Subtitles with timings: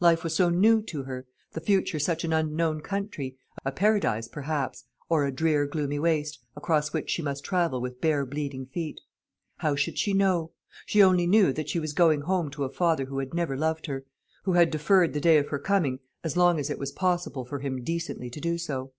[0.00, 4.82] Life was so new to her, the future such an unknown country a paradise perhaps,
[5.08, 9.00] or a drear gloomy waste, across which she must travel with bare bleeding feet.
[9.58, 10.50] How should she know?
[10.86, 13.86] She only knew that she was going home to a father who had never loved
[13.86, 14.04] her,
[14.42, 17.60] who had deferred the day of her coming as long as it was possible for
[17.60, 18.90] him decently to do so.